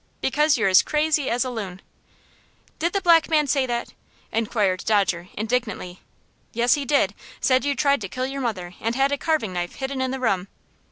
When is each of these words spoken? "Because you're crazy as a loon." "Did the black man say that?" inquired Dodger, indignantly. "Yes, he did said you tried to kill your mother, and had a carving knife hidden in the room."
"Because 0.19 0.57
you're 0.57 0.73
crazy 0.83 1.29
as 1.29 1.45
a 1.45 1.51
loon." 1.51 1.79
"Did 2.79 2.93
the 2.93 3.01
black 3.03 3.29
man 3.29 3.45
say 3.45 3.67
that?" 3.67 3.93
inquired 4.31 4.81
Dodger, 4.83 5.27
indignantly. 5.35 6.01
"Yes, 6.53 6.73
he 6.73 6.85
did 6.85 7.13
said 7.39 7.65
you 7.65 7.75
tried 7.75 8.01
to 8.01 8.09
kill 8.09 8.25
your 8.25 8.41
mother, 8.41 8.73
and 8.79 8.95
had 8.95 9.11
a 9.11 9.17
carving 9.19 9.53
knife 9.53 9.75
hidden 9.75 10.01
in 10.01 10.09
the 10.09 10.19
room." 10.19 10.47